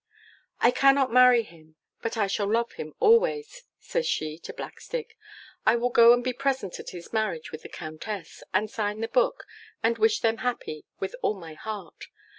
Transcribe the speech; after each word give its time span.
'I 0.61 0.71
cannot 0.71 1.13
marry 1.13 1.43
him, 1.43 1.75
but 2.01 2.17
I 2.17 2.25
shall 2.25 2.47
love 2.51 2.71
him 2.71 2.95
always,' 2.99 3.65
says 3.79 4.07
she 4.07 4.39
to 4.39 4.51
Blackstick; 4.51 5.15
'I 5.63 5.75
will 5.75 5.91
go 5.91 6.11
and 6.11 6.23
be 6.23 6.33
present 6.33 6.79
at 6.79 6.89
his 6.89 7.13
marriage 7.13 7.51
with 7.51 7.61
the 7.61 7.69
Countess, 7.69 8.41
and 8.51 8.67
sign 8.67 9.01
the 9.01 9.07
book, 9.07 9.45
and 9.83 9.99
wish 9.99 10.21
them 10.21 10.37
happy 10.37 10.85
with 10.99 11.15
all 11.21 11.35
my 11.35 11.53
heart. 11.53 12.05